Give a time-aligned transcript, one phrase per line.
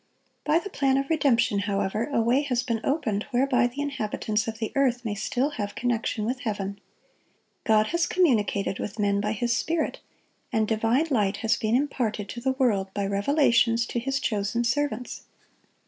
[0.45, 4.57] By the plan of redemption, however, a way has been opened whereby the inhabitants of
[4.57, 6.81] the earth may still have connection with heaven.
[7.65, 9.99] God has communicated with men by His Spirit,
[10.51, 15.25] and divine light has been imparted to the world by revelations to His chosen servants.